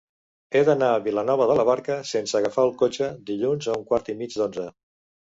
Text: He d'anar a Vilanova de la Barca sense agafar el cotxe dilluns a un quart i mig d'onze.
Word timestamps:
He 0.59 0.63
d'anar 0.69 0.89
a 0.93 1.01
Vilanova 1.07 1.47
de 1.51 1.59
la 1.59 1.67
Barca 1.69 1.99
sense 2.13 2.41
agafar 2.41 2.67
el 2.71 2.75
cotxe 2.83 3.13
dilluns 3.31 3.71
a 3.77 3.81
un 3.85 3.89
quart 3.93 4.15
i 4.17 4.21
mig 4.25 4.39
d'onze. 4.43 4.71